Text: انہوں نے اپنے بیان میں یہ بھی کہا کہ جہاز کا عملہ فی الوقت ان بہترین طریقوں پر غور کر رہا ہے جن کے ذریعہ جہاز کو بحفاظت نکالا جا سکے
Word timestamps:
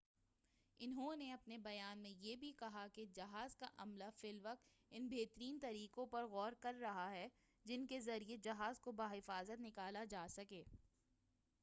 انہوں 0.79 1.15
نے 1.15 1.31
اپنے 1.33 1.57
بیان 1.57 1.99
میں 1.99 2.11
یہ 2.11 2.35
بھی 2.35 2.51
کہا 2.51 2.85
کہ 2.93 3.05
جہاز 3.13 3.55
کا 3.55 3.67
عملہ 3.77 4.09
فی 4.17 4.29
الوقت 4.29 4.69
ان 4.91 5.07
بہترین 5.07 5.59
طریقوں 5.61 6.05
پر 6.05 6.25
غور 6.25 6.53
کر 6.59 6.75
رہا 6.75 7.09
ہے 7.11 7.27
جن 7.65 7.85
کے 7.87 7.99
ذریعہ 7.99 8.37
جہاز 8.43 8.79
کو 8.79 8.91
بحفاظت 8.91 9.61
نکالا 9.61 10.03
جا 10.03 10.27
سکے 10.29 10.63